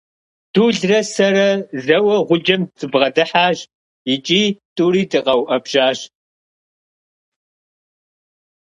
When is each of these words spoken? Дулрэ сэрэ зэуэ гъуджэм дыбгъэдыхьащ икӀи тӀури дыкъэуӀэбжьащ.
Дулрэ 0.53 0.99
сэрэ 1.13 1.49
зэуэ 1.85 2.17
гъуджэм 2.27 2.61
дыбгъэдыхьащ 2.77 3.59
икӀи 4.13 4.43
тӀури 4.75 5.03
дыкъэуӀэбжьащ. 5.09 5.99